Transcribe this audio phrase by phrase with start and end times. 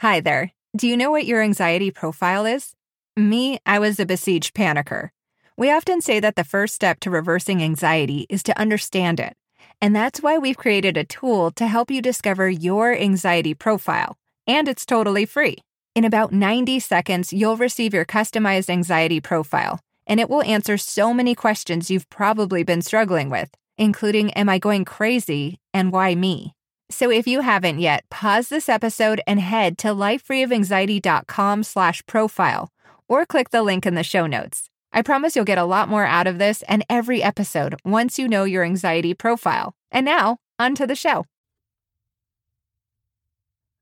[0.00, 0.52] Hi there.
[0.76, 2.74] Do you know what your anxiety profile is?
[3.16, 5.08] Me, I was a besieged panicker.
[5.56, 9.32] We often say that the first step to reversing anxiety is to understand it.
[9.80, 14.18] And that's why we've created a tool to help you discover your anxiety profile.
[14.46, 15.56] And it's totally free.
[15.94, 21.14] In about 90 seconds, you'll receive your customized anxiety profile, and it will answer so
[21.14, 26.52] many questions you've probably been struggling with, including Am I going crazy and why me?
[26.88, 32.70] So if you haven't yet, pause this episode and head to lifefreeofanxiety.com slash profile
[33.08, 34.70] or click the link in the show notes.
[34.92, 38.28] I promise you'll get a lot more out of this and every episode once you
[38.28, 39.74] know your anxiety profile.
[39.90, 41.24] And now, on to the show.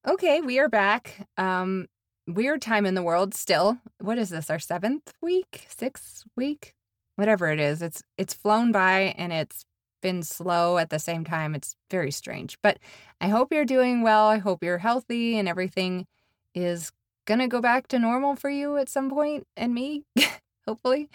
[0.06, 1.27] Okay, we are back.
[1.36, 1.86] Um,
[2.27, 3.78] weird time in the world still.
[4.00, 4.50] What is this?
[4.50, 6.74] Our seventh week, sixth week,
[7.16, 7.80] whatever it is.
[7.80, 9.64] It's it's flown by and it's
[10.04, 11.54] been slow at the same time.
[11.54, 12.58] It's very strange.
[12.62, 12.78] But
[13.22, 14.27] I hope you're doing well.
[14.27, 16.06] I hope you're healthy and everything
[16.54, 16.92] is
[17.24, 20.05] gonna go back to normal for you at some point and me,
[20.69, 21.08] hopefully.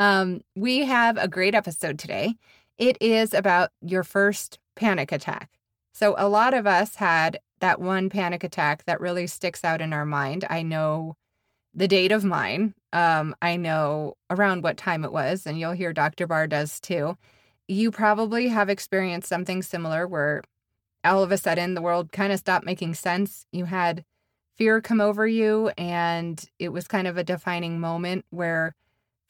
[0.00, 2.34] Um, we have a great episode today.
[2.76, 5.50] It is about your first panic attack.
[5.92, 9.92] So, a lot of us had that one panic attack that really sticks out in
[9.92, 10.44] our mind.
[10.50, 11.14] I know
[11.72, 12.74] the date of mine.
[12.92, 16.26] Um, I know around what time it was, and you'll hear Dr.
[16.26, 17.16] Barr does too.
[17.68, 20.42] You probably have experienced something similar where
[21.04, 23.46] all of a sudden the world kind of stopped making sense.
[23.52, 24.04] You had
[24.56, 28.74] fear come over you, and it was kind of a defining moment where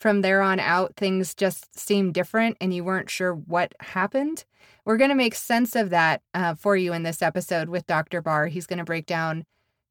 [0.00, 4.44] from there on out things just seemed different and you weren't sure what happened.
[4.84, 8.20] We're going to make sense of that uh, for you in this episode with Dr.
[8.20, 8.48] Barr.
[8.48, 9.44] He's going to break down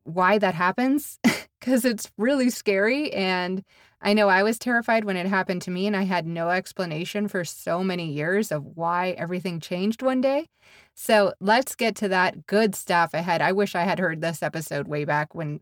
[0.04, 1.20] why that happens
[1.60, 3.12] because it's really scary.
[3.14, 3.64] And
[4.02, 7.30] I know I was terrified when it happened to me, and I had no explanation
[7.30, 10.48] for so many years of why everything changed one day.
[10.94, 13.42] So let's get to that good stuff ahead.
[13.42, 15.62] I wish I had heard this episode way back when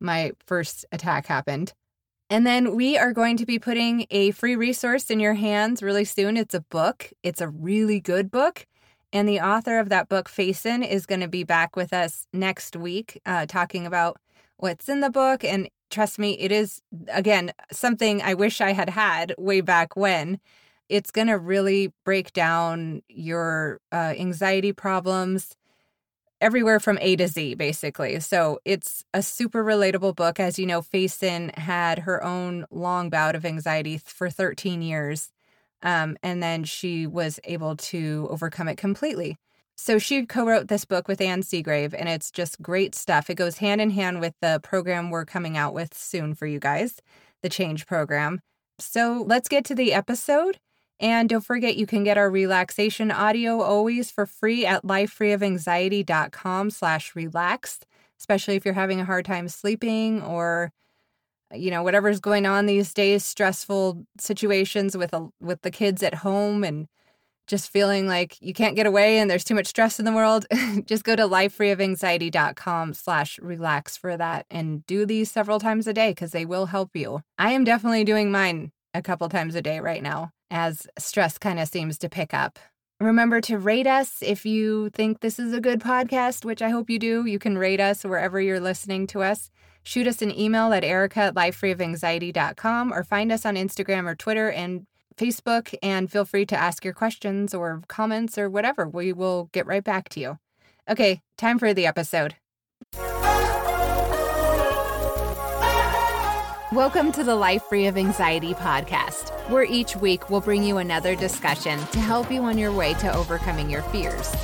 [0.00, 1.74] my first attack happened.
[2.30, 6.06] And then we are going to be putting a free resource in your hands really
[6.06, 6.36] soon.
[6.38, 8.66] It's a book, it's a really good book.
[9.14, 12.74] And the author of that book, Faison, is going to be back with us next
[12.74, 14.20] week uh, talking about
[14.56, 15.44] what's in the book.
[15.44, 20.40] And trust me, it is, again, something I wish I had had way back when.
[20.88, 25.54] It's going to really break down your uh, anxiety problems
[26.40, 28.18] everywhere from A to Z, basically.
[28.18, 30.40] So it's a super relatable book.
[30.40, 35.30] As you know, Faison had her own long bout of anxiety for 13 years.
[35.84, 39.36] Um, and then she was able to overcome it completely.
[39.76, 43.28] So she co wrote this book with Ann Seagrave, and it's just great stuff.
[43.28, 46.58] It goes hand in hand with the program we're coming out with soon for you
[46.58, 47.00] guys,
[47.42, 48.40] the Change Program.
[48.78, 50.58] So let's get to the episode.
[51.00, 57.16] And don't forget, you can get our relaxation audio always for free at lifefreeofanxiety.com slash
[57.16, 57.80] relax,
[58.18, 60.70] especially if you're having a hard time sleeping or,
[61.56, 66.14] you know, whatever's going on these days, stressful situations with, a, with the kids at
[66.14, 66.88] home and
[67.46, 70.46] just feeling like you can't get away and there's too much stress in the world.
[70.86, 76.10] just go to lifefreeofanxiety.com slash relax for that and do these several times a day
[76.10, 77.20] because they will help you.
[77.38, 81.58] I am definitely doing mine a couple times a day right now as stress kind
[81.58, 82.58] of seems to pick up.
[83.00, 86.88] Remember to rate us if you think this is a good podcast, which I hope
[86.88, 87.26] you do.
[87.26, 89.50] You can rate us wherever you're listening to us.
[89.86, 94.50] Shoot us an email at erica at lifefreeofanxiety.com or find us on Instagram or Twitter
[94.50, 94.86] and
[95.16, 98.88] Facebook and feel free to ask your questions or comments or whatever.
[98.88, 100.38] We will get right back to you.
[100.88, 102.36] Okay, time for the episode.
[106.72, 111.14] Welcome to the Life Free of Anxiety podcast, where each week we'll bring you another
[111.14, 114.34] discussion to help you on your way to overcoming your fears.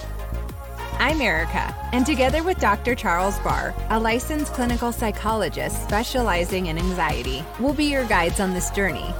[1.00, 2.94] I'm Erica, and together with Dr.
[2.94, 8.68] Charles Barr, a licensed clinical psychologist specializing in anxiety, we'll be your guides on this
[8.68, 9.14] journey.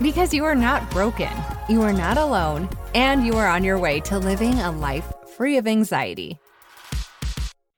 [0.00, 1.30] Because you are not broken,
[1.68, 5.58] you are not alone, and you are on your way to living a life free
[5.58, 6.40] of anxiety.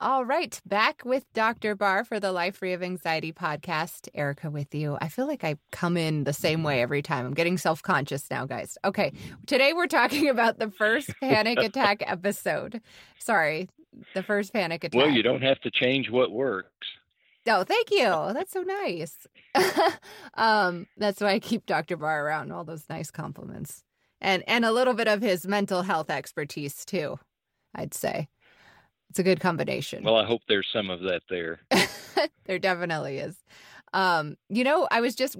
[0.04, 1.74] All right, back with Dr.
[1.74, 4.06] Barr for the Life Free of Anxiety podcast.
[4.14, 4.98] Erica with you.
[5.00, 7.24] I feel like I come in the same way every time.
[7.24, 8.76] I'm getting self conscious now, guys.
[8.84, 9.14] Okay,
[9.46, 12.82] today we're talking about the first panic attack episode.
[13.18, 13.70] Sorry,
[14.12, 14.98] the first panic attack.
[14.98, 16.68] Well, you don't have to change what works.
[17.46, 18.04] Oh, thank you.
[18.34, 19.26] That's so nice.
[20.34, 21.96] um, that's why I keep Dr.
[21.96, 22.52] Barr around.
[22.52, 23.82] All those nice compliments,
[24.20, 27.18] and and a little bit of his mental health expertise too.
[27.74, 28.28] I'd say.
[29.10, 30.04] It's a good combination.
[30.04, 31.60] Well, I hope there's some of that there.
[32.44, 33.36] there definitely is.
[33.92, 35.36] Um, you know, I was just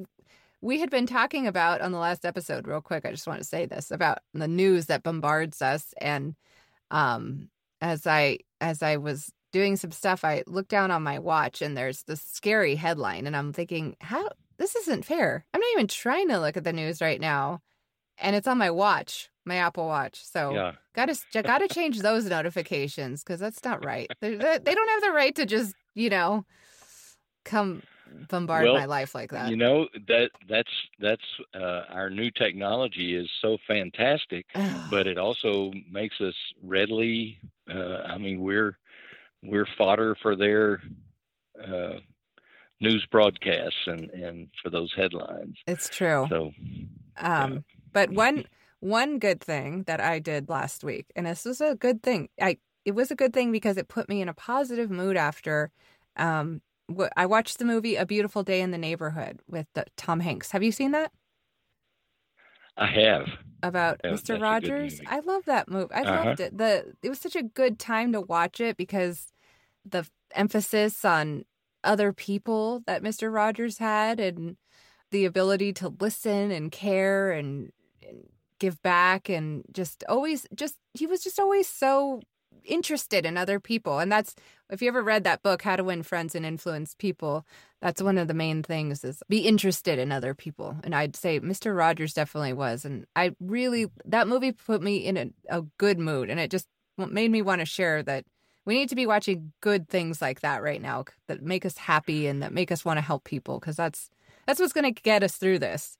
[0.60, 3.04] we had been talking about on the last episode real quick.
[3.04, 6.34] I just want to say this about the news that bombards us and
[6.90, 7.50] um
[7.80, 11.76] as I as I was doing some stuff, I look down on my watch and
[11.76, 14.28] there's this scary headline, and I'm thinking, how
[14.58, 15.44] this isn't fair.
[15.54, 17.60] I'm not even trying to look at the news right now,
[18.18, 20.24] and it's on my watch, my Apple Watch.
[20.24, 20.72] So Yeah.
[20.94, 24.10] gotta gotta change those notifications because that's not right.
[24.20, 26.44] They, they don't have the right to just you know
[27.44, 27.82] come
[28.28, 29.50] bombard Well, my life like that.
[29.50, 30.70] You know that that's
[31.00, 31.22] that's
[31.54, 34.46] uh, our new technology is so fantastic,
[34.90, 37.38] but it also makes us readily.
[37.68, 38.78] Uh, I mean, we're
[39.42, 40.82] we're fodder for their
[41.62, 41.98] uh,
[42.80, 45.56] news broadcasts and and for those headlines.
[45.66, 46.26] it's true.
[46.28, 46.52] So
[47.16, 48.44] Um, but one
[48.84, 52.28] one good thing that I did last week, and this was a good thing.
[52.40, 55.70] I it was a good thing because it put me in a positive mood after.
[56.16, 56.60] Um,
[56.94, 60.50] wh- I watched the movie A Beautiful Day in the Neighborhood with the, Tom Hanks.
[60.50, 61.10] Have you seen that?
[62.76, 63.26] I have.
[63.62, 64.10] About Mr.
[64.10, 65.00] that's a good Rogers.
[65.06, 65.94] I love that movie.
[65.94, 66.24] I Uh-huh.
[66.26, 66.58] loved it.
[66.58, 69.32] The it was such a good time to watch it because
[69.84, 71.44] the emphasis on
[71.82, 73.32] other people that Mr.
[73.32, 74.56] Rogers had and
[75.10, 77.72] the ability to listen and care and
[78.58, 82.20] give back and just always just he was just always so
[82.64, 83.98] interested in other people.
[83.98, 84.34] And that's
[84.70, 87.46] if you ever read that book how to win friends and influence people
[87.82, 90.76] that's one of the main things is be interested in other people.
[90.84, 92.84] And i'd say mr rogers definitely was.
[92.84, 96.30] And i really that movie put me in a, a good mood.
[96.30, 96.66] And it just
[96.96, 98.24] made me want to share that
[98.64, 102.26] we need to be watching good things like that right now that make us happy
[102.26, 104.10] and that make us want to help people because that's
[104.46, 105.98] that's what's going to get us through this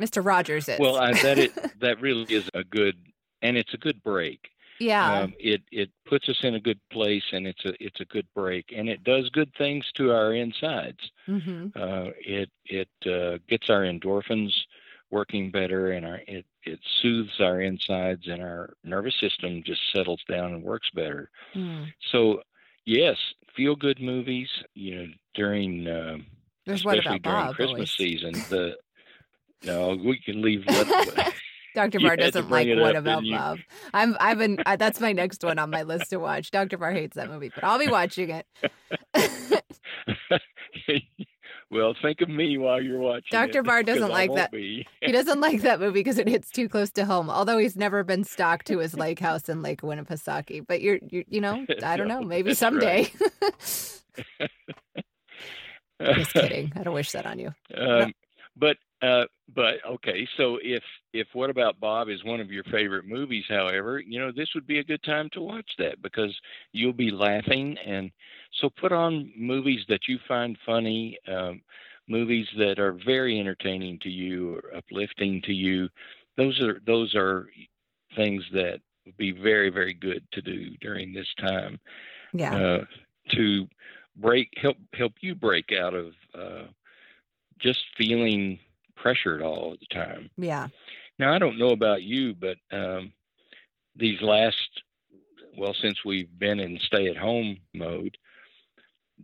[0.00, 2.96] mr rogers is Well, I, that it that really is a good
[3.42, 4.48] and it's a good break.
[4.78, 8.04] yeah Um, it it puts us in a good place and it's a it's a
[8.06, 11.10] good break and it does good things to our insides.
[11.26, 14.52] hmm Uh, it it uh, gets our endorphins
[15.10, 20.22] working better and our it it soothes our insides and our nervous system just settles
[20.28, 21.28] down and works better.
[21.54, 21.92] Mm.
[22.12, 22.42] So
[22.86, 23.16] yes,
[23.56, 24.48] feel good movies.
[24.74, 26.16] You know during uh,
[26.66, 27.54] There's what especially about during Bob?
[27.56, 27.96] Christmas always.
[27.96, 28.44] season.
[28.48, 28.76] The
[29.64, 30.64] no, we can leave.
[30.66, 31.34] What,
[31.74, 32.00] Dr.
[32.00, 33.36] Barr doesn't like What About you?
[33.36, 33.58] Bob.
[33.94, 36.50] I'm I've been uh, that's my next one on my list to watch.
[36.50, 36.76] Dr.
[36.76, 38.46] Barr hates that movie, but I'll be watching it.
[41.70, 43.28] well, think of me while you're watching.
[43.30, 43.60] Dr.
[43.60, 44.52] it, Barr doesn't like that.
[44.52, 47.30] He doesn't like that movie because it hits too close to home.
[47.30, 51.24] Although he's never been stalked to his lake house in Lake Winnipesaukee, but you're you
[51.28, 53.10] you know I don't know maybe someday.
[56.00, 56.14] right.
[56.16, 56.72] Just kidding.
[56.76, 57.54] I don't wish that on you.
[57.76, 58.12] um,
[58.56, 60.82] but uh, but okay, so if
[61.12, 64.66] if What About Bob is one of your favorite movies, however, you know this would
[64.66, 66.34] be a good time to watch that because
[66.72, 68.10] you'll be laughing, and
[68.60, 71.60] so put on movies that you find funny, um,
[72.08, 75.88] movies that are very entertaining to you or uplifting to you.
[76.36, 77.48] Those are those are
[78.16, 81.78] things that would be very very good to do during this time
[82.32, 82.54] Yeah.
[82.54, 82.78] uh,
[83.30, 83.66] to
[84.16, 86.66] break help help you break out of uh,
[87.58, 88.58] just feeling
[89.02, 90.30] pressured all the time.
[90.38, 90.68] yeah.
[91.18, 93.12] Now I don't know about you, but um,
[93.96, 94.56] these last
[95.58, 98.16] well since we've been in stay at home mode,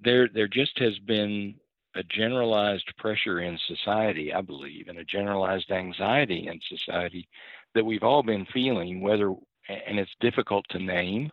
[0.02, 1.54] there there just has been
[1.94, 7.28] a generalized pressure in society, I believe, and a generalized anxiety in society
[7.74, 9.30] that we've all been feeling, whether
[9.68, 11.30] and it's difficult to name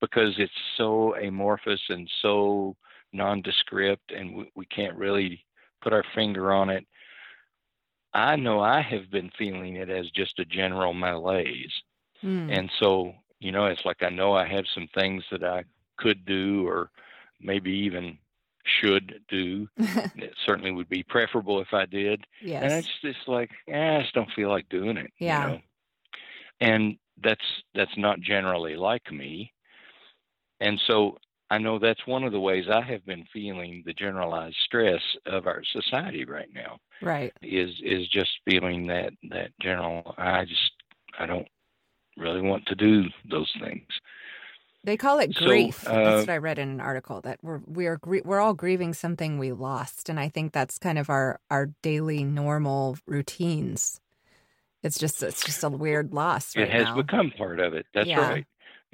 [0.00, 2.76] because it's so amorphous and so
[3.12, 5.44] nondescript and we, we can't really
[5.82, 6.86] put our finger on it.
[8.16, 11.72] I know I have been feeling it as just a general malaise.
[12.24, 12.50] Mm.
[12.58, 15.64] And so, you know, it's like I know I have some things that I
[15.98, 16.90] could do or
[17.40, 18.18] maybe even
[18.80, 19.68] should do.
[20.16, 22.24] It certainly would be preferable if I did.
[22.64, 25.10] And it's just like, eh, I just don't feel like doing it.
[25.18, 25.46] you Yeah.
[25.46, 25.60] know?
[26.60, 27.44] And that's
[27.74, 29.52] that's not generally like me.
[30.60, 31.18] And so
[31.50, 35.46] I know that's one of the ways I have been feeling the generalized stress of
[35.46, 37.32] our society right now Right.
[37.42, 40.72] is is just feeling that that general I just
[41.18, 41.48] I don't
[42.16, 43.86] really want to do those things.
[44.84, 45.86] They call it So, grief.
[45.86, 48.94] uh, that's what I read in an article that we're we're gr- we're all grieving
[48.94, 54.00] something we lost, and I think that's kind of our our daily normal routines.
[54.82, 57.02] It's just it's just a weird loss right it has now.
[57.02, 57.86] become part of it.
[57.94, 58.30] That's Yeah.
[58.30, 58.46] right.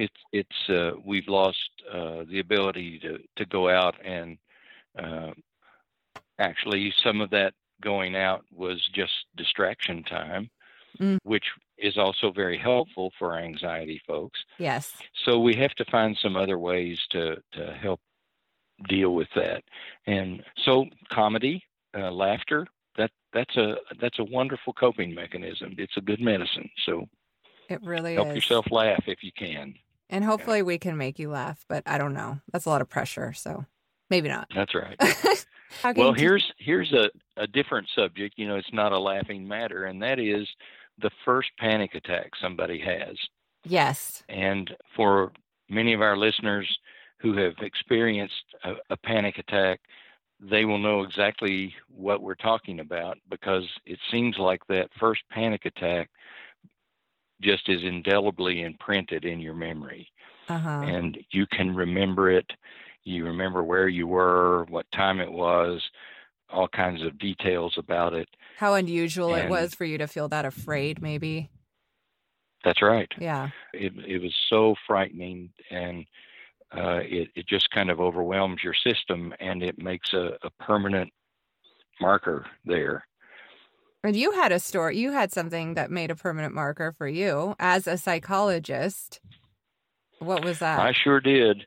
[0.05, 4.29] It's it's uh, we've lost uh, the ability to to go out and
[5.05, 5.31] uh,
[6.39, 10.51] actually some of that going out was just distraction time,
[11.01, 11.19] Mm.
[11.23, 11.47] which
[11.79, 14.39] is also very helpful for anxiety folks.
[14.59, 14.93] yes.
[15.25, 17.23] So we have to find some other ways to
[17.57, 18.01] to help
[18.89, 19.61] deal with that.
[20.07, 20.73] And so
[21.09, 21.57] comedy,
[21.99, 22.67] uh, laughter,
[22.99, 23.69] that that's a
[24.03, 25.75] that's a wonderful coping mechanism.
[25.79, 26.69] It's a good medicine.
[26.87, 27.09] So
[27.71, 28.35] It really help is.
[28.37, 29.75] yourself laugh if you can.
[30.13, 32.39] And hopefully we can make you laugh, but I don't know.
[32.53, 33.65] That's a lot of pressure, so
[34.11, 34.47] maybe not.
[34.55, 34.97] That's right.
[35.97, 38.35] Well, here's here's a, a different subject.
[38.37, 40.47] You know, it's not a laughing matter, and that is
[40.99, 43.17] the first panic attack somebody has.
[43.65, 44.23] yes.
[44.29, 45.33] And for
[45.71, 46.69] many of our listeners
[47.21, 49.81] who have experienced a, a panic attack,
[50.41, 55.65] they will know exactly what we're talking about because it seems like that first panic
[55.65, 56.11] attack
[57.43, 60.09] just is indelibly imprinted in your memory
[60.49, 60.69] Uh-huh.
[60.83, 62.51] and you can remember it.
[63.05, 65.83] You remember where you were, what time it was,
[66.51, 68.29] all kinds of details about it.
[68.59, 71.51] How unusual it was for you to feel that afraid, maybe.
[72.65, 73.11] That's right.
[73.19, 73.51] Yeah.
[73.75, 76.07] It it was so frightening, and
[76.73, 81.13] uh, it it just kind of overwhelms your system, and it makes a, a permanent
[82.01, 83.05] marker there.
[84.05, 87.55] And you had a story, you had something that made a permanent marker for you
[87.61, 89.21] as a psychologist.
[90.19, 90.79] What was that?
[90.81, 91.65] I sure did.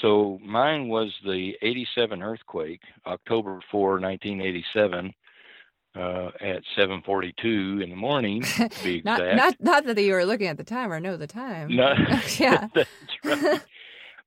[0.00, 5.12] So mine was the 87 earthquake, October 4, 1987,
[5.94, 8.42] uh, at 7:42 in the morning.
[8.42, 9.36] To be not exact.
[9.36, 11.76] not not that you were looking at the time or know the time.
[11.76, 11.94] No,
[12.38, 12.66] yeah.
[12.74, 12.88] that's
[13.24, 13.60] right.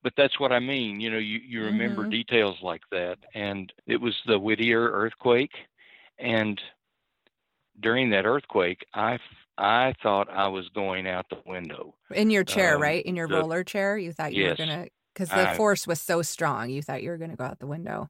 [0.03, 0.99] But that's what I mean.
[0.99, 2.11] You know, you, you remember Mhm.
[2.11, 3.17] details like that.
[3.33, 5.53] And it was the Whittier earthquake.
[6.19, 6.61] And
[7.79, 9.19] during that earthquake, I,
[9.57, 11.95] I thought I was going out the window.
[12.13, 13.03] In your chair, Um, right?
[13.05, 14.59] In your the- roller chair, you thought you Yes.
[14.59, 16.69] were gonna because the I- force was so strong.
[16.69, 18.09] You thought you were gonna go out the window.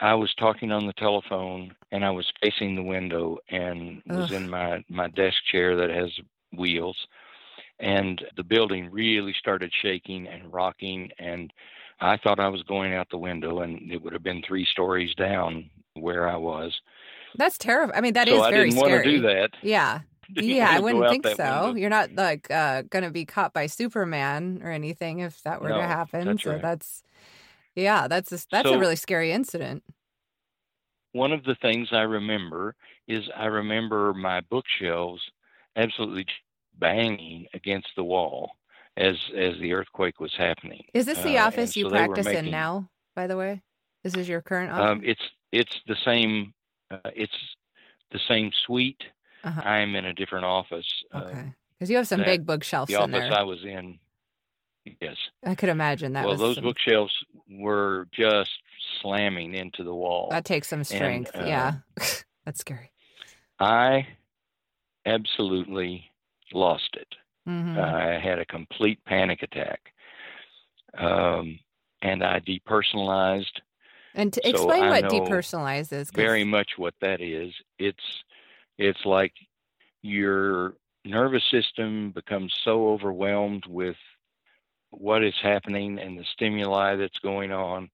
[0.00, 4.50] I was talking on the telephone and I was facing the window and was in
[4.50, 6.10] my, my desk chair that has
[6.52, 6.96] wheels.
[7.78, 11.10] And the building really started shaking and rocking.
[11.20, 11.52] And
[12.00, 15.14] I thought I was going out the window and it would have been three stories
[15.14, 16.78] down where I was.
[17.34, 17.92] That's terrible.
[17.96, 19.04] I mean, that so is I very didn't want scary.
[19.04, 19.50] to do that.
[19.62, 20.00] Yeah.
[20.34, 21.66] Yeah, I wouldn't think so.
[21.66, 21.74] window.
[21.74, 25.78] You're not like uh gonna be caught by Superman or anything if that were No,
[25.78, 26.24] to happen.
[26.26, 26.62] that's so right.
[26.62, 27.02] that's
[27.74, 29.82] yeah, that's a, that's a really scary incident.
[31.12, 32.74] One of the things I remember
[33.08, 35.22] is I remember my bookshelves
[35.74, 36.26] absolutely
[36.78, 38.52] banging against the wall
[38.96, 40.84] as as the earthquake was happening.
[40.94, 43.62] Is this the Uh, office you so practice in now, by the way?
[44.04, 44.90] This is your current office?
[44.90, 46.52] Um, it's it's the same.
[46.90, 47.32] Uh, it's
[48.12, 49.02] the same suite.
[49.44, 49.60] Uh-huh.
[49.60, 50.86] I'm in a different office.
[51.12, 51.52] Uh, okay.
[51.78, 53.32] Because you have some big bookshelves the in office there.
[53.38, 53.98] I was in.
[55.00, 55.16] Yes.
[55.44, 57.12] I could imagine that well, was those some- bookshelves
[57.50, 58.50] were just
[59.02, 60.28] slamming into the wall.
[60.30, 61.34] that takes some strength.
[61.34, 61.72] uh, yeah.
[62.44, 62.92] that's scary.
[63.58, 64.06] I
[65.04, 66.10] absolutely
[66.52, 67.14] lost it.
[67.46, 69.92] hmm I had a complete panic attack,
[70.96, 71.58] um,
[72.02, 73.60] and I depersonalized.
[74.16, 76.10] And to explain what know depersonalized is.
[76.10, 77.52] very much what that is.
[77.78, 78.24] It's
[78.78, 79.32] it's like
[80.02, 83.96] your nervous system becomes so overwhelmed with
[84.90, 87.90] what is happening and the stimuli that's going on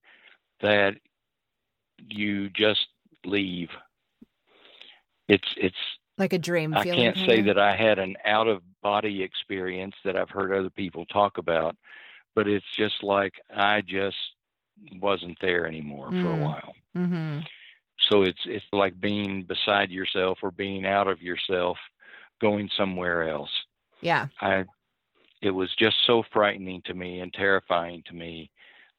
[0.61, 0.95] that
[2.07, 2.87] you just
[3.25, 3.69] leave.
[5.27, 5.75] It's it's
[6.17, 10.15] like a dream I can't say that I had an out of body experience that
[10.15, 11.75] I've heard other people talk about,
[12.35, 14.17] but it's just like I just
[14.99, 16.41] wasn't there anymore for a Mm.
[16.41, 17.39] while hmm
[18.09, 21.77] so it's it's like being beside yourself or being out of yourself
[22.41, 23.51] going somewhere else
[24.01, 24.27] Yeah.
[24.41, 24.65] i
[25.41, 28.49] it was just so frightening to me and terrifying to me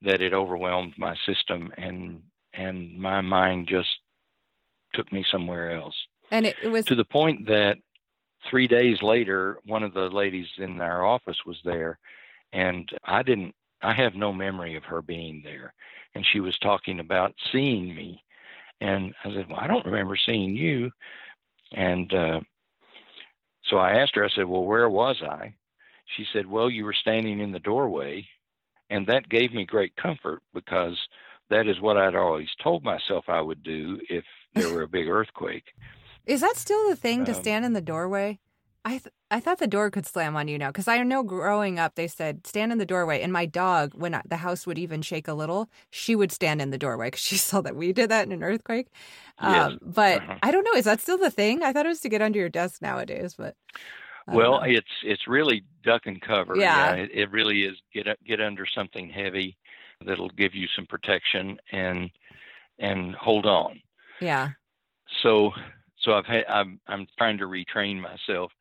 [0.03, 2.23] that it overwhelmed my system and
[2.55, 3.89] and my mind just
[4.93, 5.97] took me somewhere else
[6.31, 7.79] And it, it was to the point that
[8.49, 11.99] 3 days later one of the ladies in our office was there
[12.53, 13.55] and i didn't
[13.85, 15.73] i have no memory of her being there
[16.15, 18.21] and she was talking about seeing me
[18.81, 20.91] and I said, Well, I don't remember seeing you.
[21.73, 22.41] And uh,
[23.65, 25.55] so I asked her, I said, Well, where was I?
[26.17, 28.27] She said, Well, you were standing in the doorway.
[28.91, 30.99] And that gave me great comfort because
[31.51, 34.25] that is what I'd always told myself I would do if
[34.55, 35.65] there were a big earthquake.
[36.27, 38.39] Is that still the thing to Um, stand in the doorway?
[38.87, 41.79] I th- I thought the door could slam on you now because I know growing
[41.79, 45.01] up they said stand in the doorway, and my dog, when the house would even
[45.01, 48.11] shake a little, she would stand in the doorway because she saw that we did
[48.11, 48.89] that in an earthquake.
[49.41, 49.71] Yes.
[49.71, 50.39] Um, but Uh-huh.
[50.43, 50.75] I don't know.
[50.75, 51.63] Is that still the thing?
[51.63, 53.57] I thought it was to get under your desk nowadays, but
[54.31, 54.65] Well, know.
[54.65, 56.57] it's it's really duck and cover.
[56.59, 56.97] Yeah.
[56.97, 57.77] it, it really is.
[57.93, 59.57] Get get under something heavy
[60.05, 62.11] that'll give you some protection and
[62.79, 63.81] and hold on.
[64.21, 64.55] yeah,
[65.23, 65.53] So
[65.99, 68.53] so I've had I'm I'm trying to retrain myself,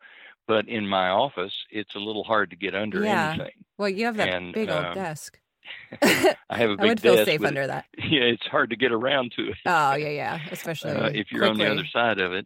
[0.48, 3.32] but in my office it's a little hard to get under Yeah.
[3.34, 3.52] anything.
[3.78, 5.40] well, you have that And, big old um, desk.
[6.02, 6.80] I have a big desk.
[6.80, 7.86] I would feel desk, safe under that.
[7.98, 9.58] Yeah, it's hard to get around to it.
[9.66, 12.46] Oh yeah, yeah, especially uh, if you're on the other side of it.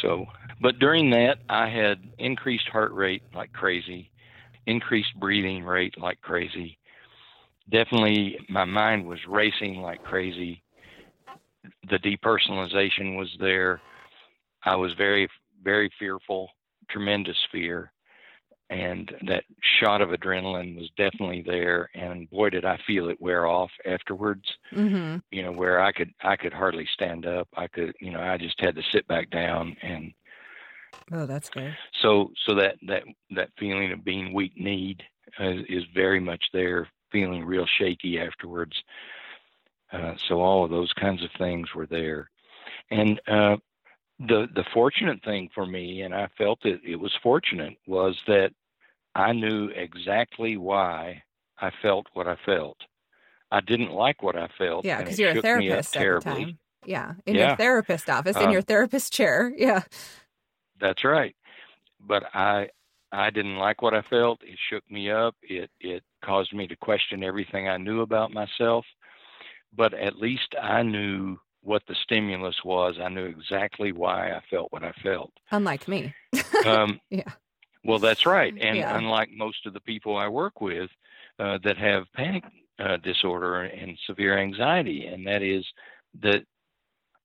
[0.00, 0.26] So,
[0.60, 4.10] but during that, I had increased heart rate like crazy,
[4.66, 6.78] increased breathing rate like crazy.
[7.70, 10.62] Definitely, my mind was racing like crazy.
[11.90, 13.80] The depersonalization was there.
[14.64, 15.28] I was very,
[15.62, 16.48] very fearful,
[16.92, 17.92] tremendous fear.
[18.70, 19.44] And that
[19.80, 21.90] shot of adrenaline was definitely there.
[21.94, 24.44] And boy, did I feel it wear off afterwards.
[24.74, 25.18] Mm-hmm.
[25.30, 27.48] You know, where I could, I could hardly stand up.
[27.54, 30.12] I could, you know, I just had to sit back down and
[31.10, 31.74] Oh, that's good.
[32.02, 35.02] so so that that that feeling of being weak kneed
[35.40, 38.76] uh, is very much there feeling real shaky afterwards
[39.92, 42.30] uh, so all of those kinds of things were there
[42.90, 43.56] and uh,
[44.28, 48.52] the the fortunate thing for me and i felt that it was fortunate was that
[49.14, 51.22] i knew exactly why
[51.58, 52.78] i felt what i felt
[53.50, 56.44] i didn't like what i felt Yeah, because you're a shook me up therapist terribly
[56.44, 56.58] time.
[56.84, 59.52] Yeah, in your therapist office, in Um, your therapist chair.
[59.56, 59.82] Yeah.
[60.80, 61.34] That's right.
[62.00, 62.70] But I
[63.12, 64.42] I didn't like what I felt.
[64.42, 65.36] It shook me up.
[65.42, 68.84] It it caused me to question everything I knew about myself.
[69.72, 72.96] But at least I knew what the stimulus was.
[73.00, 75.32] I knew exactly why I felt what I felt.
[75.50, 76.14] Unlike me.
[76.64, 77.30] Um, Yeah.
[77.84, 78.54] Well, that's right.
[78.60, 78.96] And Yeah.
[78.96, 80.90] unlike most of the people I work with
[81.38, 82.44] uh, that have panic
[82.78, 85.64] uh, disorder and severe anxiety, and that is
[86.22, 86.44] that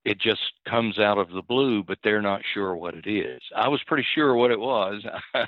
[0.05, 3.41] it just comes out of the blue, but they're not sure what it is.
[3.55, 5.03] I was pretty sure what it was.
[5.35, 5.47] it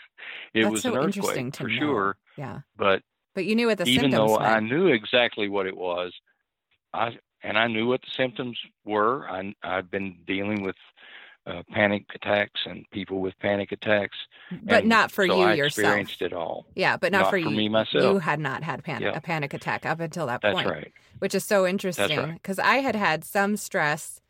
[0.53, 1.79] That's was so an interesting earthquake to for know.
[1.79, 2.59] sure, Yeah.
[2.77, 3.01] but
[3.35, 6.13] But you knew what the even symptoms though I knew exactly what it was,
[6.93, 9.27] I and I knew what the symptoms were.
[9.29, 10.75] I I've been dealing with
[11.47, 14.17] uh, panic attacks and people with panic attacks,
[14.63, 15.85] but and not for so you I yourself.
[15.85, 16.65] experienced it all.
[16.75, 17.49] Yeah, but not, Not for for you.
[17.49, 18.03] me myself.
[18.03, 19.17] You had not had panic, Yeah.
[19.17, 20.55] a panic attack up until that point.
[20.57, 20.93] That's point, right.
[21.19, 22.33] which is so interesting right.
[22.33, 24.21] because I had had some stress.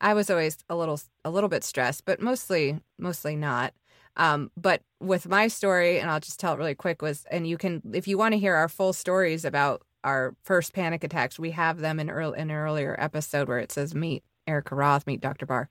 [0.00, 3.72] I was always a little a little bit stressed, but mostly mostly not.
[4.16, 7.56] Um, but with my story, and I'll just tell it really quick, was and you
[7.58, 11.50] can if you want to hear our full stories about our first panic attacks, we
[11.52, 15.20] have them in early, in an earlier episode where it says meet Erica Roth, meet
[15.20, 15.46] Dr.
[15.46, 15.68] Barr.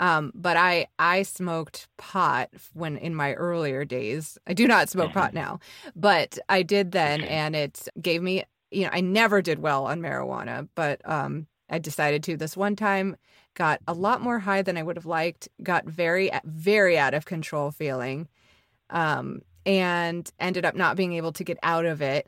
[0.00, 4.38] Um, but I I smoked pot when in my earlier days.
[4.46, 5.60] I do not smoke pot now,
[5.94, 8.44] but I did then, and it gave me.
[8.72, 12.76] You know, I never did well on marijuana, but um, I decided to this one
[12.76, 13.16] time.
[13.54, 15.48] Got a lot more high than I would have liked.
[15.62, 18.26] Got very very out of control feeling,
[18.88, 22.26] um, and ended up not being able to get out of it.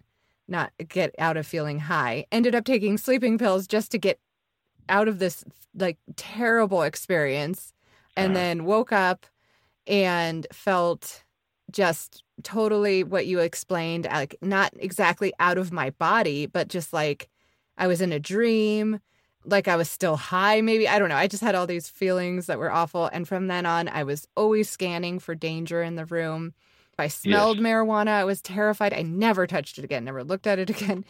[0.52, 2.26] Not get out of feeling high.
[2.30, 4.18] Ended up taking sleeping pills just to get
[4.88, 7.72] out of this like terrible experience.
[8.16, 8.36] And Uh-huh.
[8.36, 9.26] then woke up
[9.86, 11.24] and felt
[11.70, 17.28] just totally what you explained like not exactly out of my body but just like
[17.78, 19.00] i was in a dream
[19.44, 20.86] like i was still high maybe.
[20.88, 21.16] I don't know.
[21.16, 23.06] I just had all these feelings that were awful.
[23.12, 26.54] And from then on i was always scanning for danger in the room
[26.92, 30.58] if i smelled marijuana i was terrified i never touched it again never looked at
[30.58, 31.04] it again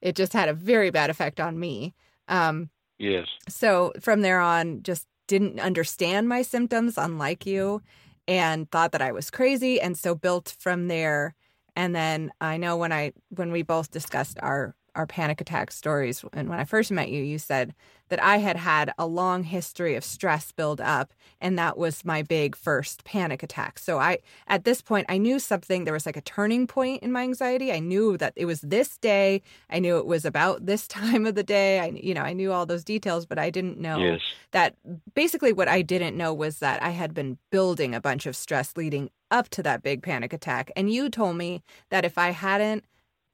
[0.00, 1.94] it just had a very bad effect on me
[2.28, 3.28] um Yes.
[3.48, 7.80] so from there on, just didn't understand my symptoms, unlike you,
[8.26, 9.80] and thought that I was crazy.
[9.80, 11.34] And so built from there.
[11.76, 16.24] And then I know when I when we both discussed our our panic attack stories,
[16.32, 17.74] and when I first met you, you said
[18.08, 22.22] that I had had a long history of stress build up, and that was my
[22.22, 23.78] big first panic attack.
[23.78, 25.84] So I at this point I knew something.
[25.84, 27.70] There was like a turning point in my anxiety.
[27.72, 29.42] I knew that it was this day.
[29.70, 31.80] I knew it was about this time of the day.
[31.80, 34.20] I you know I knew all those details, but I didn't know Yes.
[34.50, 34.74] that
[35.14, 38.76] basically what I didn't know was that I had been building a bunch of stress
[38.76, 40.70] leading up to that big panic attack.
[40.74, 42.84] And you told me that if I hadn't,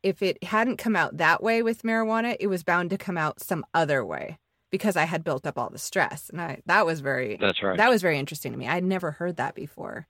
[0.04, 3.40] if it hadn't come out that way with marijuana, it was bound to come out
[3.40, 4.38] some other way
[4.70, 6.28] because I had built up all the stress.
[6.30, 7.76] And I, that was very, That's right.
[7.78, 8.68] that was very interesting to me.
[8.68, 10.06] I'd never heard that before.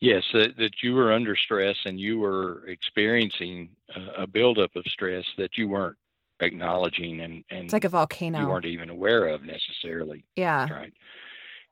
[0.00, 4.84] Yes, that, that you were under stress and you were experiencing uh, a buildup of
[4.86, 5.96] stress that you weren't
[6.40, 8.40] acknowledging and, and It's like a volcano.
[8.40, 10.24] you weren't even aware of necessarily.
[10.36, 10.66] yeah.
[10.66, 10.92] That's right.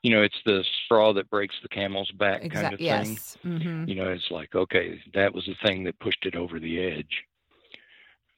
[0.02, 2.86] You know, it's the straw that breaks the camel's back kind of Exactly.
[2.86, 3.14] thing.
[3.14, 3.38] Yes.
[3.42, 6.80] hmm You know, it's like, okay, that was the thing that pushed it over the
[6.80, 7.24] edge.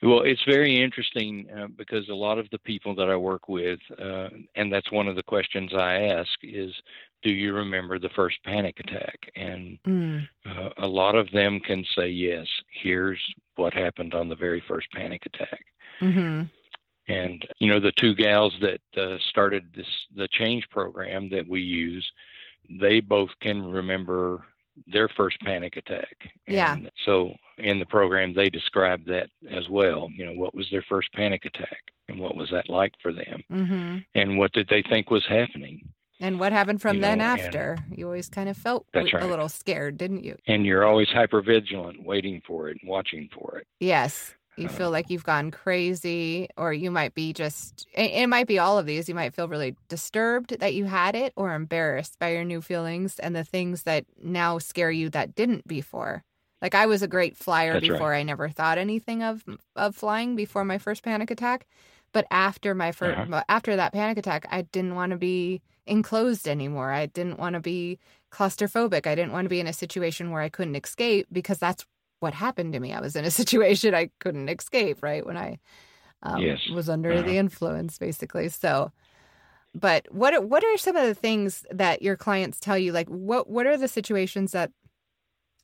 [0.03, 3.81] Well, it's very interesting uh, because a lot of the people that I work with,
[3.99, 6.75] uh, and that's one of the questions I ask is,
[7.23, 9.19] do you remember the first panic attack?
[9.35, 10.29] And Mm.
[10.45, 13.21] uh, a lot of them can say, yes, here's
[13.57, 15.65] what happened on the very first panic attack.
[16.01, 16.43] hmm
[17.09, 19.87] And you know, the two gals that uh, started this
[20.17, 22.07] the change program that we use,
[22.81, 24.45] they both can remember
[24.87, 26.17] their first panic attack.
[26.49, 26.77] Yeah.
[27.05, 30.09] So in the program, they described that as well.
[30.15, 33.43] You know, what was their first panic attack, and what was that like for them,
[33.51, 35.89] hmm and what did they think was happening?
[36.21, 37.77] And what happened from You then know, after?
[37.91, 40.37] You always kind of felt That's a little scared, didn't you?
[40.47, 43.67] And you're always hyper vigilant, waiting for it and watching for it.
[43.81, 44.35] Yes.
[44.57, 48.79] You feel like you've gone crazy, or you might be just, it might be all
[48.79, 49.09] of these.
[49.09, 53.19] You might feel really disturbed that you had it, or embarrassed by your new feelings
[53.19, 56.23] and the things that now scare you that didn't before.
[56.63, 57.99] Like I was a great flyer That's right.
[57.99, 58.15] before.
[58.15, 59.45] I never thought anything of
[59.77, 61.67] of flying before my first panic attack.
[62.13, 63.45] But after my 1st Uh-huh.
[63.49, 66.93] after that panic attack, I didn't want to be enclosed anymore.
[66.93, 67.99] I didn't want to be
[68.33, 69.07] claustrophobic.
[69.07, 71.85] I didn't want to be in a situation where I couldn't escape because that's
[72.25, 72.93] what happened to me.
[72.93, 75.25] I was in a situation I couldn't escape, right?
[75.25, 75.59] When I
[76.23, 76.59] um, Yes.
[76.75, 77.23] was under Uh-huh.
[77.29, 78.49] the influence, basically.
[78.49, 78.91] So,
[79.75, 82.93] but what are- what are some of the things that your clients tell you?
[82.93, 84.71] Like, what what are the situations that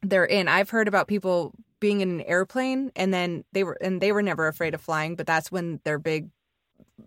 [0.02, 0.48] they're in?
[0.48, 4.22] I've heard about people being in an airplane and then they were and they were
[4.22, 6.28] never afraid of flying, but that's when their big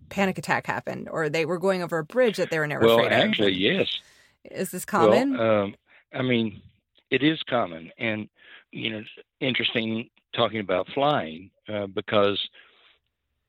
[0.08, 2.98] panic attack happened, or they were going over a bridge that they were never well,
[2.98, 3.58] afraid actually, of.
[3.58, 3.88] yes.
[4.50, 5.38] Is this common?
[5.38, 5.74] Well, um,
[6.12, 6.60] I mean,
[7.10, 8.28] it is common, and
[8.74, 9.02] you know,
[9.40, 12.40] interesting talking about flying uh, because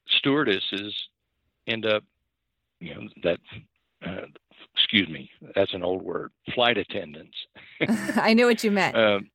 [0.08, 0.94] stewardesses
[1.68, 2.04] end up,
[2.80, 3.40] you know, that.
[4.06, 4.26] Uh,
[4.76, 6.32] excuse me, that's an old word.
[6.54, 7.36] Flight attendants.
[8.18, 8.96] I knew what you meant.
[8.96, 9.30] Um,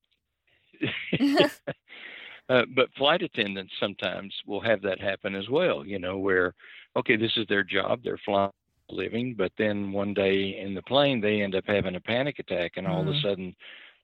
[2.49, 5.85] uh, but flight attendants sometimes will have that happen as well.
[5.85, 6.55] You know, where
[6.97, 8.51] okay, this is their job, they're flying
[8.91, 12.73] living, but then one day in the plane they end up having a panic attack,
[12.77, 13.19] and all of Mhm.
[13.19, 13.57] a sudden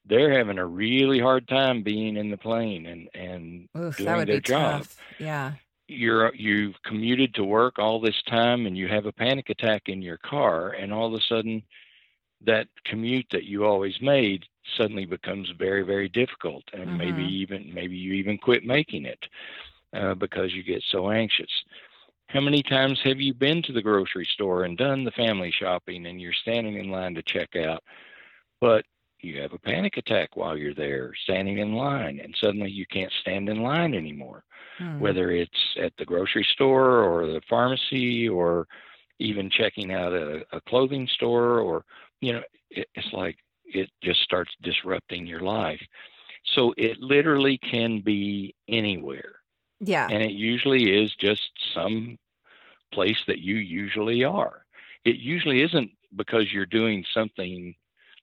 [0.08, 4.40] they're having a really hard time being in the plane and and Oof, doing their
[4.40, 4.82] job.
[4.82, 4.96] tough.
[5.18, 5.52] Yeah.
[5.88, 10.02] you're you've commuted to work all this time and you have a panic attack in
[10.02, 11.62] your car and all of a sudden
[12.44, 14.44] that commute that you always made
[14.76, 17.30] suddenly becomes very very difficult and maybe Mhm.
[17.30, 19.26] even maybe you even quit making it
[19.94, 21.50] uh, because you get so anxious
[22.28, 26.06] how many times have you been to the grocery store and done the family shopping
[26.06, 27.82] and you're standing in line to check out
[28.60, 28.84] but
[29.22, 33.12] you have a panic attack while you're there standing in line and suddenly you can't
[33.20, 34.44] stand in line anymore
[34.78, 34.98] Hmm.
[34.98, 38.66] whether it's at the grocery store or the pharmacy or
[39.18, 41.84] even checking out a, a clothing store or
[42.20, 45.82] you know it, it's like it just starts disrupting your life
[46.44, 49.36] so it literally can be anywhere
[49.80, 50.10] Yeah.
[50.10, 52.18] and it usually is just some
[52.92, 54.64] place that you usually are
[55.04, 57.74] it usually isn't because you're doing something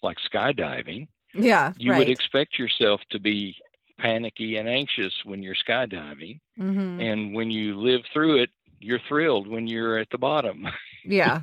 [0.04, 1.74] like skydiving Yeah.
[1.78, 1.98] you right.
[2.00, 3.56] would expect yourself to be
[4.00, 9.48] panicky and anxious when you're skydiving hmm and when you live through it you're thrilled
[9.48, 10.68] when you're at the bottom
[11.06, 11.42] Yeah.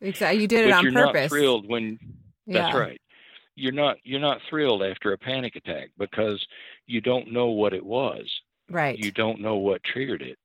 [0.00, 0.42] Exactly.
[0.42, 1.22] You did it but on you're purpose.
[1.22, 1.98] not thrilled when
[2.46, 2.62] yeah.
[2.62, 3.00] that's right
[3.56, 6.44] you're not you're not thrilled after a panic attack because
[6.86, 8.24] you don't know what it was
[8.70, 8.98] Right.
[8.98, 10.38] you don't know what triggered it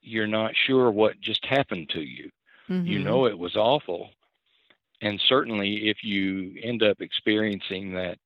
[0.00, 2.30] you're not sure what just happened to you
[2.68, 3.04] you Mhm.
[3.04, 4.10] know it was awful
[5.00, 8.18] and certainly if you end up experiencing that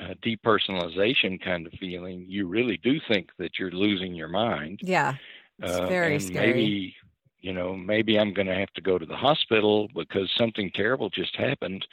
[0.00, 5.14] uh, depersonalization kind of feeling you really do think that you're losing your mind Yeah.
[5.60, 6.52] It's Uh, very scary.
[6.52, 6.96] maybe
[7.40, 11.08] you know maybe i'm going to have to go to the hospital because something terrible
[11.10, 11.86] just happened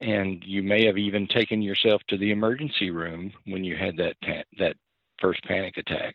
[0.00, 4.16] and you may have even taken yourself to the emergency room when you had that
[4.58, 4.76] that
[5.20, 6.14] first panic attack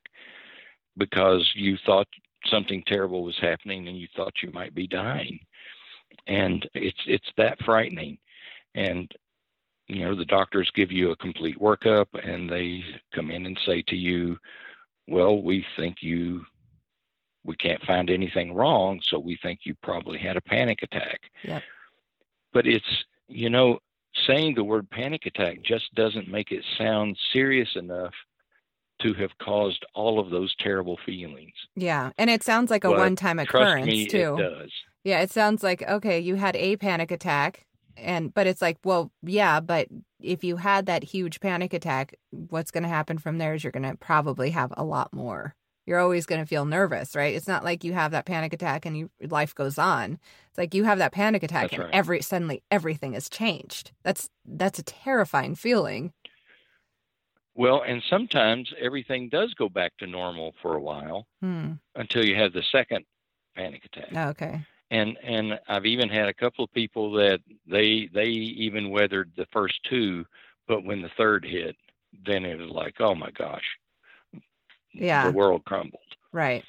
[0.98, 2.08] because you thought
[2.46, 5.40] something terrible was happening and you thought you might be dying
[6.28, 8.18] and it's it's that frightening
[8.76, 9.12] and
[9.88, 13.82] you know the doctors give you a complete workup and they come in and say
[13.88, 14.38] to you
[15.08, 16.46] well we think you
[17.44, 21.64] we can't find anything wrong so we think you probably had a panic attack Yep.
[22.54, 23.80] but it's you know
[24.28, 28.14] saying the word panic attack just doesn't make it sound serious enough
[29.02, 32.12] to have caused all of those terrible feelings Yeah.
[32.20, 34.36] And it sounds like a But one time trust occurrence me too.
[34.38, 34.72] it does
[35.04, 37.66] Yeah, it sounds like okay, you had a panic attack
[37.98, 39.88] and but it's like, well, yeah, but
[40.22, 43.72] if you had that huge panic attack, what's going to happen from there is you're
[43.72, 45.56] going to probably have a lot more.
[45.88, 47.34] You're always going to feel nervous, right?
[47.36, 50.20] It's not like you have that panic attack and you life goes on.
[50.50, 51.94] It's like you have that panic attack That's and right.
[51.94, 53.92] every suddenly everything has changed.
[54.04, 56.14] That's that's a terrifying feeling.
[57.56, 61.74] well and sometimes everything does go back to normal for a while Hmm.
[61.96, 63.06] until you have the second
[63.56, 64.62] panic attack Oh, okay.
[64.92, 69.48] And and I've even had a couple of people that they they even weathered the
[69.52, 70.26] first two,
[70.68, 71.76] but when the third hit,
[72.28, 73.64] then it was like, oh my gosh,
[74.94, 75.26] Yeah.
[75.28, 76.02] the world crumbled.
[76.32, 76.64] Right.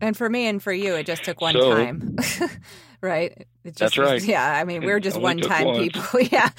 [0.00, 2.16] And for me and for you, it just took one So- time.
[3.00, 3.32] right?
[3.64, 4.22] It just That's right.
[4.22, 4.46] yeah.
[4.58, 6.20] I mean, we're just one time people.
[6.30, 6.50] yeah.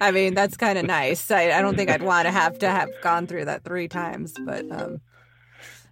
[0.00, 1.30] I mean, that's kind of nice.
[1.30, 4.34] I, I don't think I'd want to have to have gone through that three times,
[4.46, 5.00] but um,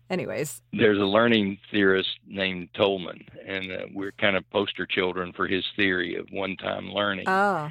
[0.08, 5.46] Anyways, there's a learning theorist named Tolman, and uh, we're kind of poster children for
[5.48, 7.28] his theory of one-time learning.
[7.28, 7.70] oh,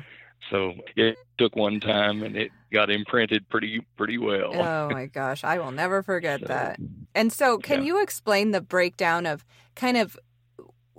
[0.49, 4.51] So it took one time, and it got imprinted pretty pretty well.
[4.53, 6.79] oh my gosh, I will never forget So, that.
[7.13, 7.85] And so, can Yeah.
[7.87, 9.45] you explain the breakdown of
[9.75, 10.17] kind of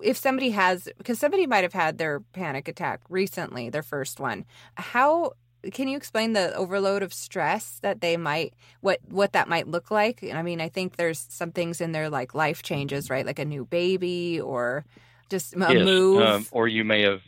[0.02, 4.44] if somebody has, because somebody might have had their panic attack recently, their first one,
[4.76, 5.32] how
[5.72, 9.90] can you explain the overload of stress that they might, what, what that might look
[9.90, 10.22] like?
[10.22, 13.26] I mean, I think there's some things in there like life changes, right?
[13.26, 14.84] Like a new baby or
[15.28, 16.16] just a yes, move.
[16.16, 17.20] um, or you may have.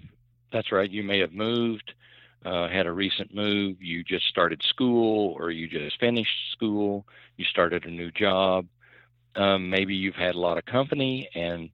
[0.53, 0.91] That's right.
[0.91, 1.93] You may have moved,
[2.45, 3.83] uh, had a recent move.
[3.83, 7.07] You just started school, or you just finished school.
[7.37, 8.67] You started a new job.
[9.37, 11.69] Um, maybe you've had a lot of company, and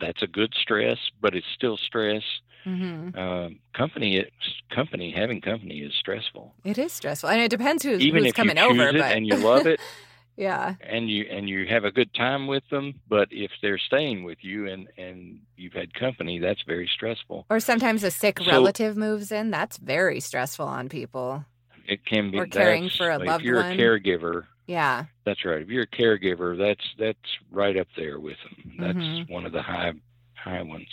[0.00, 2.22] that's a good stress, but it's still stress.
[2.68, 4.24] Hmm Um, company,
[4.74, 6.54] company, having company is stressful.
[6.64, 7.28] It is stressful.
[7.30, 9.36] And it depends who's, Even who's if you coming choose over, it but and you
[9.36, 9.80] love it,
[10.36, 10.74] yeah.
[10.80, 14.38] and you and you have a good time with them but if they're staying with
[14.42, 18.96] you and and you've had company that's very stressful Or sometimes a sick So- relative
[18.96, 19.50] moves in.
[19.50, 21.44] That's very stressful on people.
[21.86, 23.40] it can be Or caring for a loved one.
[23.40, 23.72] if you're one.
[23.72, 25.06] a caregiver Yeah.
[25.24, 29.30] that's right if you're a caregiver that's that's right up there with them that's Mhm.
[29.30, 29.92] one of the high
[30.34, 30.88] high ones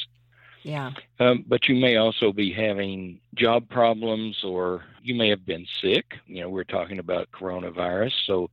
[0.66, 0.92] Yeah.
[1.20, 6.06] um, but you may also be having job problems or you may have been sick
[6.26, 8.50] you know we're talking about coronavirus so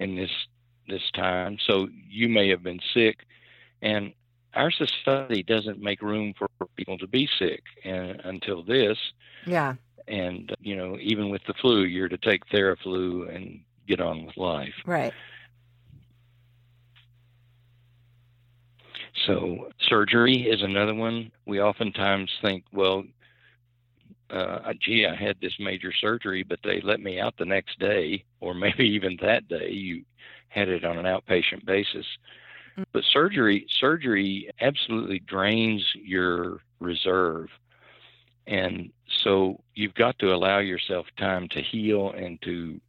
[0.00, 0.30] in this
[0.88, 3.16] this time so you may have been sick
[3.80, 4.12] and
[4.54, 8.98] our society doesn't make room for people to be sick and until this
[9.46, 9.74] Yeah.
[10.08, 14.36] and you know even with the flu you're to take theraflu and get on with
[14.36, 15.12] life Right.
[19.26, 21.30] So surgery is another one.
[21.46, 23.04] We oftentimes think, well,
[24.30, 28.24] uh, gee, I had this major surgery, but they let me out the next day,
[28.40, 29.70] or maybe even that day.
[29.70, 30.04] You
[30.48, 32.06] had it on an outpatient basis.
[32.78, 32.84] Mm.
[32.92, 37.48] But surgery, surgery absolutely drains your reserve,
[38.46, 38.90] and
[39.22, 42.80] so you've got to allow yourself time to heal and to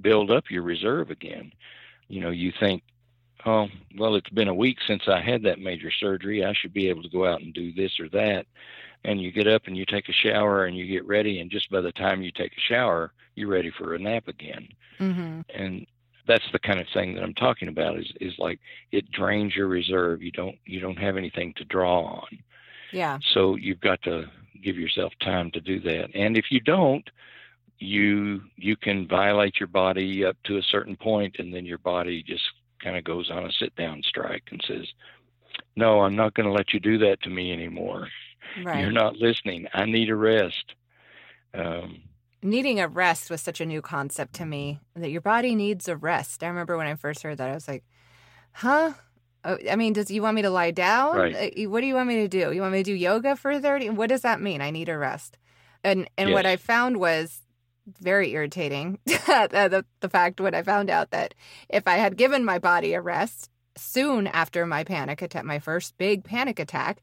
[0.00, 1.52] build up your reserve again.
[2.08, 2.82] You know, you think
[3.46, 6.44] oh, well, it's been a week since I had that major surgery.
[6.44, 8.46] I should be able to go out and do this or that.
[9.04, 11.70] And you get up and you take a shower and you get ready, and just
[11.70, 14.68] by the time you take a shower, you're ready for a nap again.
[14.98, 15.86] hmm And
[16.26, 17.98] that's the kind of thing that I'm talking about.
[17.98, 18.60] Is is like
[18.92, 20.22] it drains your reserve.
[20.22, 22.38] You don't you don't have anything to draw on.
[22.92, 23.18] Yeah.
[23.32, 24.26] So you've got to
[24.62, 26.10] give yourself time to do that.
[26.14, 27.08] And if you don't,
[27.78, 32.22] you you can violate your body up to a certain point, and then your body
[32.22, 32.44] just
[32.82, 34.86] kind of goes on a sit down strike and says,
[35.76, 38.08] "No, I'm not going to let you do that to me anymore.
[38.64, 38.80] Right.
[38.80, 39.66] You're not listening.
[39.72, 40.74] I need a rest."
[41.54, 42.02] Um,
[42.42, 45.96] Needing a rest was such a new concept to me that your body needs a
[45.96, 46.42] rest.
[46.42, 47.84] I remember when I first heard that, I was like,
[48.52, 48.94] huh?
[49.44, 51.16] Oh, I mean, does you want me to lie down?
[51.16, 51.54] Right.
[51.58, 52.52] Uh, What do you want me to do?
[52.52, 53.90] You want me to do yoga for 30?
[53.90, 54.62] What does that mean?
[54.62, 55.36] I need a rest.
[55.84, 57.40] And and what I found was
[57.98, 58.98] very irritating.
[59.06, 61.34] the, the, the fact when I found out that
[61.68, 65.96] if I had given my body a rest soon after my panic attack, my first
[65.98, 67.00] big panic attack,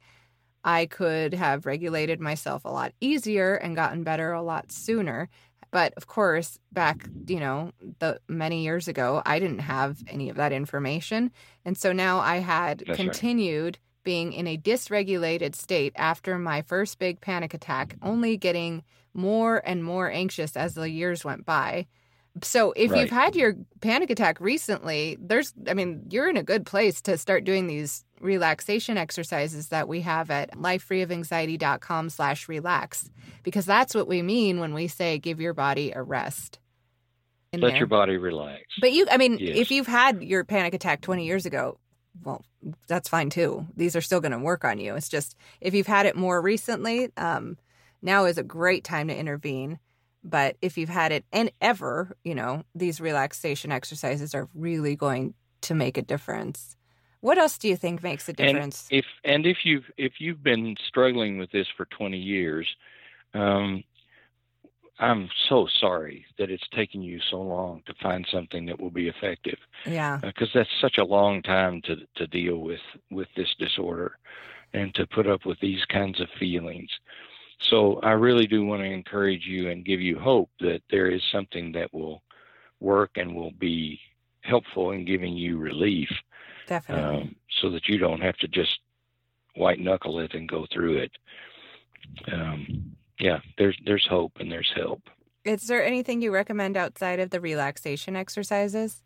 [0.64, 5.30] I could have regulated myself a lot easier and gotten better a lot sooner.
[5.72, 10.38] But of course, back, you know, the many years ago, I didn't have any of
[10.38, 11.32] that information.
[11.66, 16.98] And so now I had That's continued being in a dysregulated state after my first
[16.98, 18.82] big panic attack, only getting
[19.14, 21.88] more and more anxious as the years went by.
[22.42, 23.02] So if Right.
[23.02, 27.18] you've had your panic attack recently, there's I mean, you're in a good place to
[27.18, 33.10] start doing these relaxation exercises that we have at lifefreeofanxiety.com slash relax
[33.44, 36.60] because that's what we mean when we say give your body a rest.
[37.54, 37.78] let there.
[37.78, 38.62] your body relax.
[38.80, 39.58] But you, I mean, Yes.
[39.58, 41.80] if you've had your panic attack 20 years ago,
[42.24, 42.44] well,
[42.88, 43.68] that's fine too.
[43.76, 44.96] These are still going to work on you.
[44.96, 47.58] It's just if you've had it more recently, um,
[48.02, 49.80] now is a great time to intervene.
[50.24, 55.36] But if you've had it and ever, you know, these relaxation exercises are really going
[55.62, 56.76] to make a difference.
[57.22, 58.88] What else do you think makes a difference?
[58.92, 62.68] if and if you've if you've been struggling with this for 20 years
[63.34, 63.84] um,
[65.00, 69.08] i'm so sorry that it's taken you so long to find something that will be
[69.08, 70.20] effective yeah.
[70.22, 72.80] because that's such a long time to to deal with
[73.12, 74.18] with this disorder
[74.74, 76.90] and to put up with these kinds of feelings
[77.70, 81.22] so i really do want to encourage you and give you hope that there is
[81.32, 82.22] something that will
[82.80, 84.00] work and will be
[84.42, 86.10] helpful in giving you relief
[86.68, 87.22] Definitely.
[87.22, 88.80] um, so that you don't have to just
[89.56, 91.12] white knuckle it and go through it.
[92.32, 95.02] Um, yeah, there's there's hope and there's help.
[95.46, 99.02] Is there anything you recommend outside of the relaxation exercises?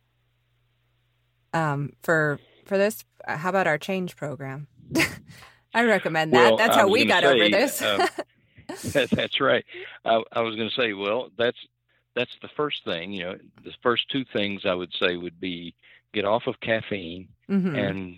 [1.54, 3.04] um, for for this.
[3.28, 4.67] Uh, how about our change program?
[5.74, 6.50] I recommend that.
[6.50, 7.82] Well, that's how we got over this.
[7.82, 8.00] um,
[8.93, 9.65] that, that's right.
[10.06, 11.58] I, I was going to say, well, that's
[12.15, 13.12] that's the first thing.
[13.12, 15.76] You know, the first two things I would say would be
[16.13, 17.78] get off of caffeine Mhm.
[17.78, 18.17] and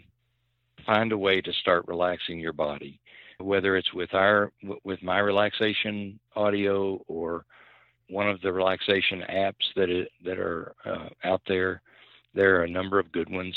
[0.85, 2.99] find a way to start relaxing your body,
[3.43, 4.51] whether it's with our
[4.83, 7.45] with my relaxation audio or
[8.09, 11.81] one of the relaxation apps that it, that are uh, out there.
[12.33, 13.55] There are a number of good ones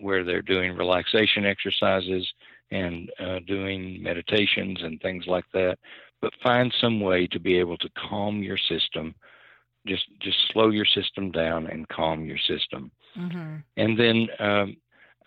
[0.00, 2.26] where they're doing relaxation exercises
[2.70, 5.78] and uh, doing meditations and things like that.
[6.20, 9.14] But find some way to be able to calm your system.
[9.86, 12.90] Just just slow your system down and calm your system.
[13.16, 13.62] Mhm.
[13.76, 14.76] And then um,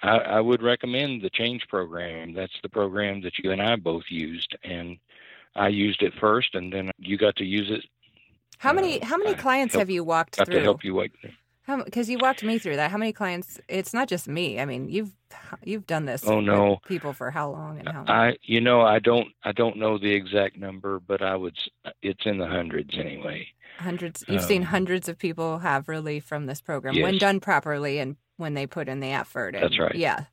[0.04, 2.34] I, I would recommend the change program.
[2.34, 4.98] That's the program that you and I both used, and
[5.56, 7.86] I used it first, and then you got to use it.
[8.58, 10.64] How many uh, how many clients help- have you walked Got to through?
[10.64, 11.14] help you wake.
[11.86, 12.92] Because you walked me through that.
[12.92, 13.60] How many clients?
[13.70, 14.60] It's not just me.
[14.60, 15.14] I mean, you've
[15.64, 16.24] you've done this.
[16.26, 16.80] Oh, with no.
[16.86, 18.10] people for how long and how long?
[18.10, 21.58] I, you know, I don't, I don't know the exact number, but I would.
[22.02, 23.48] It's in the hundreds anyway.
[23.78, 24.24] hundreds.
[24.28, 28.18] You've seen um, hundreds of people have relief from this program when done properly and
[28.41, 29.54] when they put in the effort.
[29.54, 29.95] That's and- right.
[29.95, 30.25] Yeah,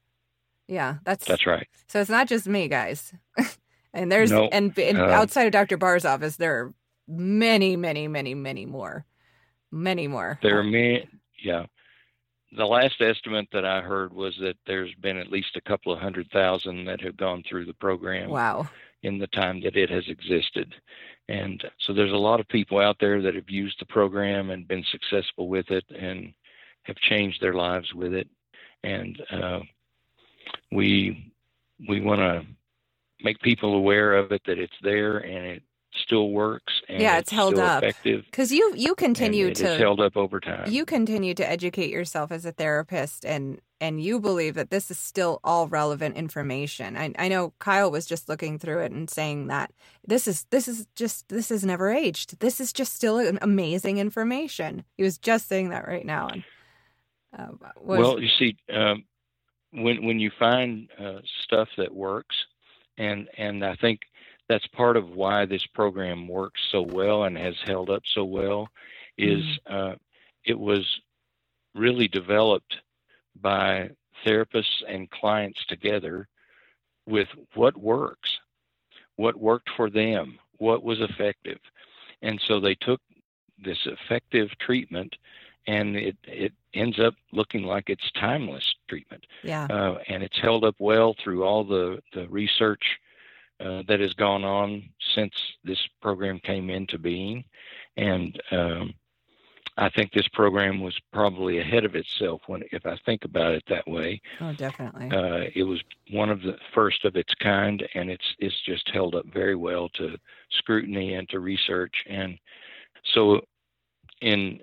[0.66, 0.97] yeah.
[1.05, 1.68] That's That's right.
[1.87, 3.12] So it's not just me, guys.
[3.94, 5.77] and there's No, and, and um, outside of Dr.
[5.77, 6.75] Barr's office, there are
[7.07, 9.07] many, many, many, many more,
[9.71, 10.38] many more.
[10.42, 11.09] There are many.
[11.42, 11.66] Yeah.
[12.57, 15.99] The last estimate that I heard was that there's been at least a couple of
[16.01, 18.31] hundred thousand that have gone through the program.
[18.31, 18.68] Wow.
[19.03, 20.75] in the time that it has existed.
[21.29, 24.66] And so there's a lot of people out there that have used the program and
[24.66, 26.33] been successful with it and
[26.88, 28.29] have changed their lives with it.
[28.83, 29.61] And uh,
[30.72, 31.33] we
[31.88, 32.44] we want to
[33.22, 35.62] make people aware of it that it's there and it
[36.05, 37.83] still works and Yeah, it's held up.
[37.83, 38.24] effective.
[38.27, 40.70] Because you you continue to held up over time.
[40.70, 44.98] you continue to educate yourself as a therapist and and you believe that this is
[44.98, 49.46] still all relevant information I, I know kyle was just looking through it and saying
[49.48, 49.72] that
[50.07, 54.85] this is this is just this is never aged this is just still amazing information
[54.96, 56.44] he was just saying that right now and
[57.37, 57.49] uh,
[57.81, 59.05] was, Well, you see, um,
[59.73, 62.37] when when you find uh, stuff that works,
[62.97, 64.01] and and I think
[64.49, 68.69] that's part of why this program works so well and has held up so well,
[69.19, 69.95] is uh,
[70.45, 70.87] it was
[71.75, 72.77] really developed
[73.41, 73.91] by
[74.27, 76.27] therapists and clients together
[77.07, 78.38] with what works,
[79.17, 81.59] what worked for them, what was effective,
[82.23, 83.01] and so they took
[83.62, 85.14] this effective treatment
[85.69, 89.25] and it, it ends up looking like it's timeless treatment.
[89.45, 92.83] yeah Uh, and it's held up well through all the, the research
[93.61, 97.45] uh, that has gone on since this program came into being.
[97.97, 98.95] And um,
[99.77, 103.65] I think this program was probably ahead of itself when, if I think about it
[103.69, 104.21] that way.
[104.41, 108.61] oh definitely Uh, it was one of the first of its kind, and it's it's
[108.65, 110.17] just held up very well to
[110.51, 111.95] scrutiny and to research.
[112.07, 112.39] And
[113.15, 113.41] so,
[114.21, 114.61] in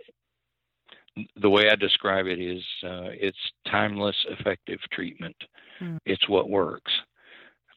[1.38, 3.38] the way I describe it is, uh, it's
[3.70, 5.36] timeless, effective treatment.
[5.80, 5.98] Hmm.
[6.06, 6.92] It's what works.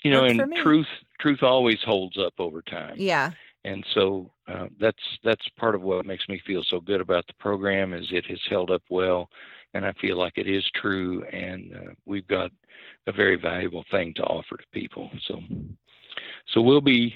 [0.03, 0.87] You know, and truth
[1.21, 3.33] truth always holds up over time yeah
[3.65, 7.35] and so uh, that's that's part of what makes me feel so good about the
[7.35, 9.29] program is it has held up well
[9.75, 12.51] and i feel like it is true and uh, we've got
[13.07, 15.41] a very valuable thing to offer to people so
[16.53, 17.15] so we'll be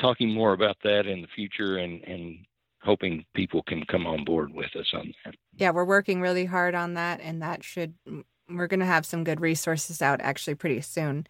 [0.00, 2.38] talking more about that in the future and and
[2.82, 5.34] hoping people can come on board with us on that.
[5.56, 7.94] Yeah we're working really hard on that and that should
[8.48, 11.26] we're going to have some good resources out actually pretty soon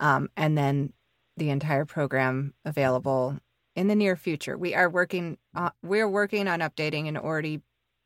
[0.00, 0.92] um, and then
[1.36, 3.38] the entire program available
[3.74, 4.58] in the near future.
[4.58, 7.62] We are working uh, we're working on updating an already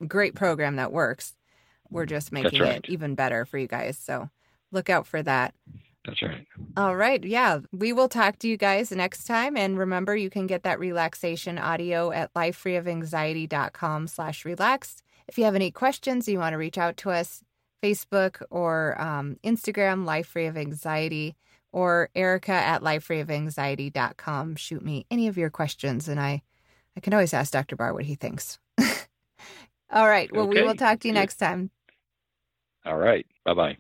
[0.07, 1.35] great program that works.
[1.91, 2.77] We're just making right.
[2.77, 4.31] it even better for you guys so
[4.73, 5.55] look out for that
[6.07, 7.25] that's right all right.
[7.25, 7.61] Yeah.
[7.73, 9.57] We will talk to you guys next time.
[9.57, 15.03] And remember, you can get that relaxation audio at lifefreeofanxiety.com slash relaxed.
[15.27, 17.43] If you have any questions, you want to reach out to us,
[17.83, 21.35] Facebook or um, Instagram, Life Free of Anxiety,
[21.73, 24.57] or Erica at lifefreeofanxiety.com.
[24.57, 26.43] Shoot me any of your questions, and I,
[26.97, 27.77] I can always ask Dr.
[27.77, 28.59] Barr what he thinks.
[29.91, 30.31] All right.
[30.35, 31.71] Well, we will talk to you next time.
[32.85, 33.77] all right bye bye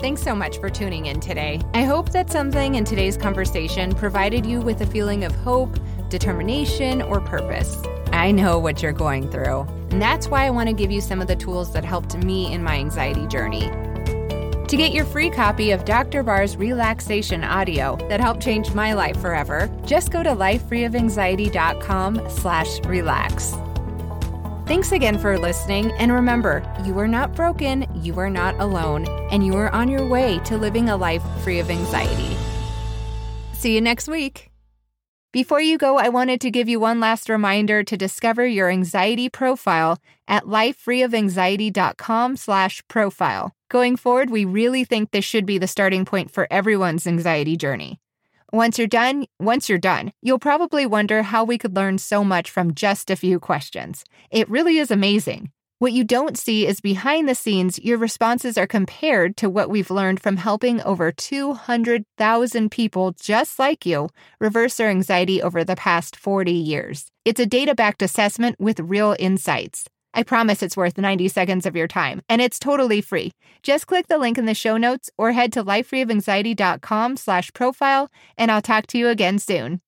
[0.00, 1.60] Thanks so much for tuning in today.
[1.74, 5.78] I hope that something in today's conversation provided you with a feeling of hope,
[6.08, 7.76] determination, or purpose.
[8.10, 11.20] I know what you're going through, and that's why I want to give you some
[11.20, 13.68] of the tools that helped me in my anxiety journey.
[14.68, 16.22] To get your free copy of Dr.
[16.22, 23.54] Barr's relaxation audio that helped change my life forever, just go to lifefreeofanxiety.com slash relax.
[24.70, 29.44] Thanks again for listening, and remember, you are not broken, you are not alone, and
[29.44, 32.36] you are on your way to living a life free of anxiety.
[33.52, 34.48] See you next week.
[35.32, 39.28] Before you go, I wanted to give you one last reminder to discover your anxiety
[39.28, 39.98] profile
[40.28, 43.52] at lifefreeofanxiety.com slash profile.
[43.70, 47.99] Going forward, we really think this should be the starting point for everyone's anxiety journey.
[48.52, 52.50] Once you're done, once you're done, you'll probably wonder how we could learn so much
[52.50, 54.04] from just a few questions.
[54.28, 55.52] It really is amazing.
[55.78, 59.90] What you don't see is behind the scenes, your responses are compared to what we've
[59.90, 64.08] learned from helping over 200,000 people just like you
[64.40, 67.06] reverse their anxiety over the past 40 years.
[67.24, 69.84] It's a data backed assessment with real insights.
[70.12, 73.32] I promise it's worth 90 seconds of your time, and it's totally free.
[73.62, 78.50] Just click the link in the show notes or head to lifefreeofanxiety.com slash profile, and
[78.50, 79.80] I'll talk to you again soon.